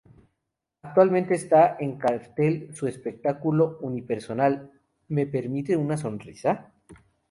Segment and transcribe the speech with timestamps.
[0.81, 4.71] Actualmente esta en cartel su espectáculo unipersonal
[5.09, 6.73] "¿Me permite una Sonrisa?